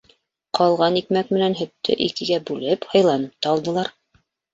[0.59, 3.93] Ҡалған икмәк менән һөттө икегә бүлеп, һыйланып та алдылар.